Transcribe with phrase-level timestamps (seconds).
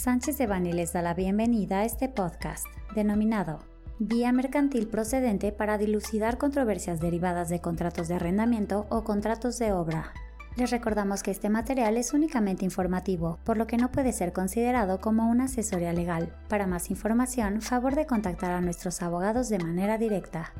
[0.00, 3.58] Sánchez de Bani les da la bienvenida a este podcast, denominado
[3.98, 10.14] Vía Mercantil Procedente para dilucidar controversias derivadas de contratos de arrendamiento o contratos de obra.
[10.56, 15.02] Les recordamos que este material es únicamente informativo, por lo que no puede ser considerado
[15.02, 16.34] como una asesoría legal.
[16.48, 20.54] Para más información, favor de contactar a nuestros abogados de manera directa.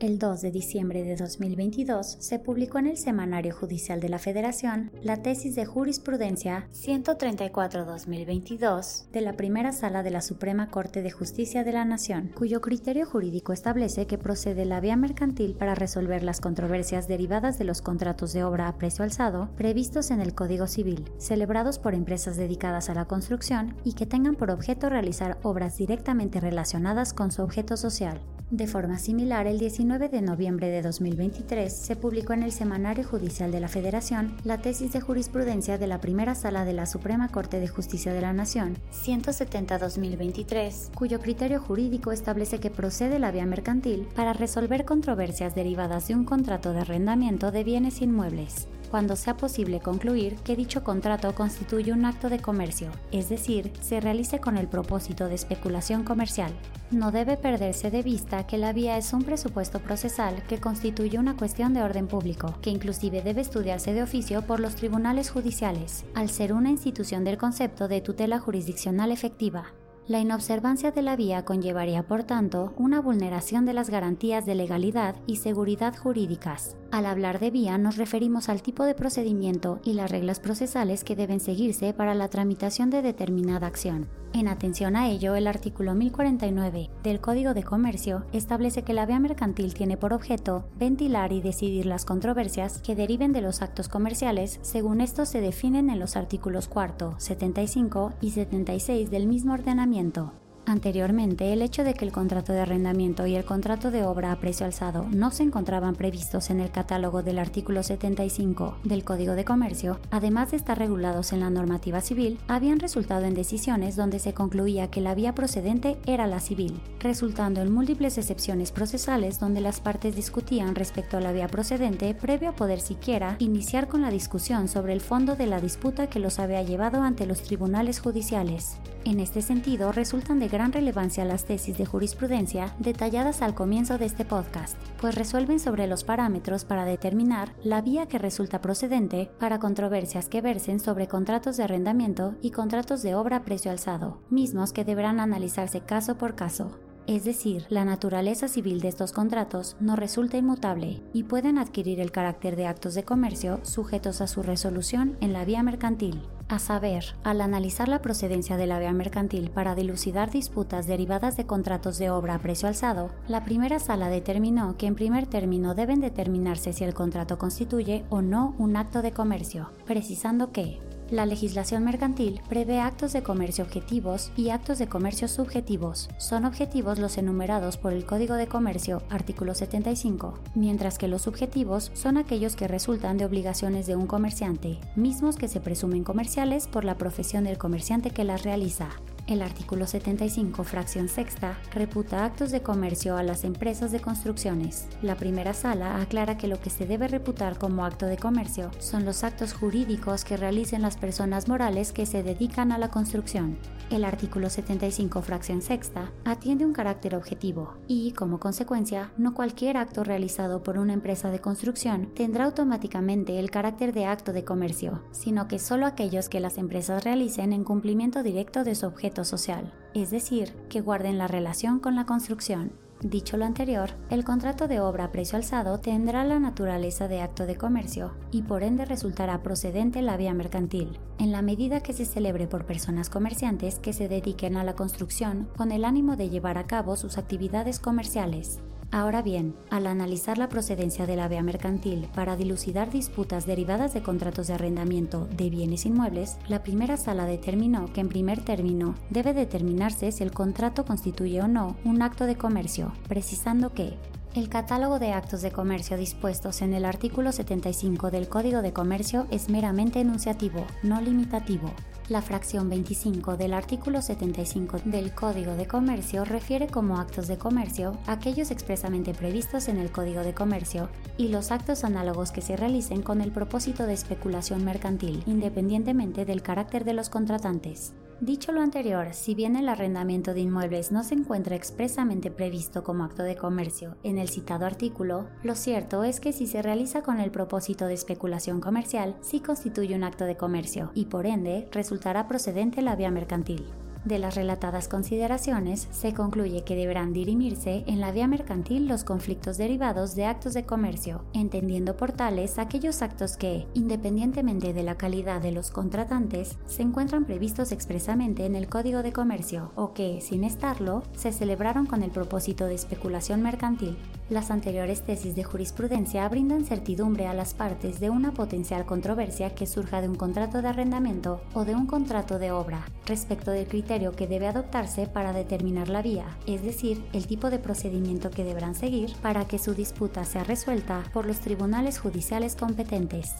[0.00, 4.92] El 2 de diciembre de 2022 se publicó en el Semanario Judicial de la Federación
[5.02, 11.64] la tesis de jurisprudencia 134-2022 de la primera sala de la Suprema Corte de Justicia
[11.64, 16.40] de la Nación, cuyo criterio jurídico establece que procede la vía mercantil para resolver las
[16.40, 21.10] controversias derivadas de los contratos de obra a precio alzado previstos en el Código Civil,
[21.18, 26.38] celebrados por empresas dedicadas a la construcción y que tengan por objeto realizar obras directamente
[26.38, 28.20] relacionadas con su objeto social.
[28.50, 33.52] De forma similar, el 19 de noviembre de 2023 se publicó en el Semanario Judicial
[33.52, 37.60] de la Federación la tesis de jurisprudencia de la primera sala de la Suprema Corte
[37.60, 44.08] de Justicia de la Nación, 170-2023, cuyo criterio jurídico establece que procede la vía mercantil
[44.16, 49.80] para resolver controversias derivadas de un contrato de arrendamiento de bienes inmuebles cuando sea posible
[49.80, 54.68] concluir que dicho contrato constituye un acto de comercio, es decir, se realice con el
[54.68, 56.52] propósito de especulación comercial.
[56.90, 61.36] No debe perderse de vista que la vía es un presupuesto procesal que constituye una
[61.36, 66.30] cuestión de orden público, que inclusive debe estudiarse de oficio por los tribunales judiciales, al
[66.30, 69.72] ser una institución del concepto de tutela jurisdiccional efectiva.
[70.08, 75.16] La inobservancia de la vía conllevaría, por tanto, una vulneración de las garantías de legalidad
[75.26, 76.78] y seguridad jurídicas.
[76.90, 81.14] Al hablar de vía nos referimos al tipo de procedimiento y las reglas procesales que
[81.14, 84.08] deben seguirse para la tramitación de determinada acción.
[84.34, 89.18] En atención a ello, el artículo 1049 del Código de Comercio establece que la vía
[89.18, 94.58] mercantil tiene por objeto ventilar y decidir las controversias que deriven de los actos comerciales
[94.62, 100.47] según estos se definen en los artículos 4, 75 y 76 del mismo ordenamiento conocimiento.
[100.68, 104.36] Anteriormente, el hecho de que el contrato de arrendamiento y el contrato de obra a
[104.38, 109.46] precio alzado no se encontraban previstos en el catálogo del artículo 75 del Código de
[109.46, 114.34] Comercio, además de estar regulados en la normativa civil, habían resultado en decisiones donde se
[114.34, 119.80] concluía que la vía procedente era la civil, resultando en múltiples excepciones procesales donde las
[119.80, 124.68] partes discutían respecto a la vía procedente previo a poder siquiera iniciar con la discusión
[124.68, 128.76] sobre el fondo de la disputa que los había llevado ante los tribunales judiciales.
[129.06, 134.06] En este sentido, resultan de gran relevancia las tesis de jurisprudencia detalladas al comienzo de
[134.06, 139.60] este podcast, pues resuelven sobre los parámetros para determinar la vía que resulta procedente para
[139.60, 144.72] controversias que versen sobre contratos de arrendamiento y contratos de obra a precio alzado, mismos
[144.72, 146.87] que deberán analizarse caso por caso.
[147.08, 152.12] Es decir, la naturaleza civil de estos contratos no resulta inmutable y pueden adquirir el
[152.12, 156.20] carácter de actos de comercio sujetos a su resolución en la vía mercantil.
[156.50, 161.46] A saber, al analizar la procedencia de la vía mercantil para dilucidar disputas derivadas de
[161.46, 166.00] contratos de obra a precio alzado, la primera sala determinó que en primer término deben
[166.00, 170.78] determinarse si el contrato constituye o no un acto de comercio, precisando que
[171.10, 176.08] la legislación mercantil prevé actos de comercio objetivos y actos de comercio subjetivos.
[176.18, 181.90] Son objetivos los enumerados por el Código de Comercio, artículo 75, mientras que los subjetivos
[181.94, 186.84] son aquellos que resultan de obligaciones de un comerciante, mismos que se presumen comerciales por
[186.84, 188.90] la profesión del comerciante que las realiza.
[189.28, 194.88] El artículo 75, fracción sexta, reputa actos de comercio a las empresas de construcciones.
[195.02, 199.04] La primera sala aclara que lo que se debe reputar como acto de comercio son
[199.04, 203.58] los actos jurídicos que realicen las personas morales que se dedican a la construcción.
[203.90, 210.04] El artículo 75, fracción sexta, atiende un carácter objetivo y, como consecuencia, no cualquier acto
[210.04, 215.48] realizado por una empresa de construcción tendrá automáticamente el carácter de acto de comercio, sino
[215.48, 220.10] que solo aquellos que las empresas realicen en cumplimiento directo de su objeto social, es
[220.10, 222.72] decir, que guarden la relación con la construcción.
[223.00, 227.46] Dicho lo anterior, el contrato de obra a precio alzado tendrá la naturaleza de acto
[227.46, 232.04] de comercio y por ende resultará procedente la vía mercantil, en la medida que se
[232.04, 236.58] celebre por personas comerciantes que se dediquen a la construcción con el ánimo de llevar
[236.58, 238.58] a cabo sus actividades comerciales.
[238.90, 244.02] Ahora bien, al analizar la procedencia de la vía mercantil para dilucidar disputas derivadas de
[244.02, 249.34] contratos de arrendamiento de bienes inmuebles, la primera sala determinó que en primer término debe
[249.34, 253.98] determinarse si el contrato constituye o no un acto de comercio, precisando que
[254.34, 259.26] El catálogo de actos de comercio dispuestos en el artículo 75 del Código de Comercio
[259.30, 261.72] es meramente enunciativo, no limitativo.
[262.08, 267.98] La fracción 25 del artículo 75 del Código de Comercio refiere como actos de comercio
[268.06, 270.88] aquellos expresamente previstos en el Código de Comercio
[271.18, 276.40] y los actos análogos que se realicen con el propósito de especulación mercantil, independientemente del
[276.40, 277.92] carácter de los contratantes.
[278.20, 283.04] Dicho lo anterior, si bien el arrendamiento de inmuebles no se encuentra expresamente previsto como
[283.04, 287.20] acto de comercio en el citado artículo, lo cierto es que si se realiza con
[287.20, 292.26] el propósito de especulación comercial, sí constituye un acto de comercio y por ende resultará
[292.26, 293.64] procedente la vía mercantil.
[294.08, 299.58] De las relatadas consideraciones, se concluye que deberán dirimirse en la vía mercantil los conflictos
[299.58, 305.42] derivados de actos de comercio, entendiendo por tales aquellos actos que, independientemente de la calidad
[305.42, 310.42] de los contratantes, se encuentran previstos expresamente en el Código de Comercio o que, sin
[310.42, 313.98] estarlo, se celebraron con el propósito de especulación mercantil.
[314.30, 319.66] Las anteriores tesis de jurisprudencia brindan certidumbre a las partes de una potencial controversia que
[319.66, 323.66] surja de un contrato de arrendamiento o de un contrato de obra, respecto del
[323.98, 328.74] que debe adoptarse para determinar la vía, es decir, el tipo de procedimiento que deberán
[328.74, 333.34] seguir para que su disputa sea resuelta por los tribunales judiciales competentes.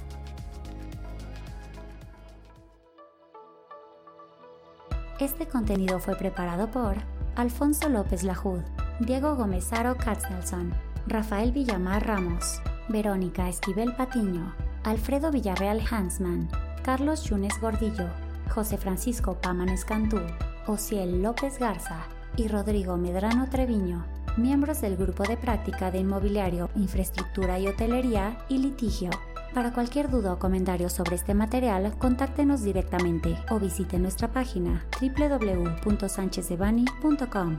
[5.20, 6.96] Este contenido fue preparado por
[7.36, 8.60] Alfonso López Lajud,
[9.00, 10.72] Diego Gomezaro Katznelson,
[11.06, 14.54] Rafael Villamar Ramos, Verónica Esquivel Patiño,
[14.84, 16.48] Alfredo Villarreal Hansman,
[16.82, 18.08] Carlos Yunes Gordillo,
[18.48, 20.20] José Francisco Pámanes Cantú,
[20.66, 22.06] Ociel López Garza
[22.36, 24.04] y Rodrigo Medrano Treviño,
[24.36, 29.10] miembros del Grupo de Práctica de Inmobiliario, Infraestructura y Hotelería y Litigio.
[29.54, 37.58] Para cualquier duda o comentario sobre este material, contáctenos directamente o visite nuestra página www.sanchezdevani.com.